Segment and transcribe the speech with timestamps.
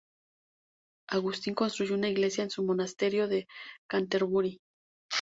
[1.09, 3.47] Agustín construyó una iglesia en su monasterio de
[3.87, 4.59] Canterbury.